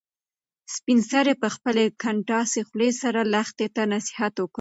[0.75, 4.49] سپین سرې په خپلې کنډاسې خولې سره لښتې ته نصیحت وکړ.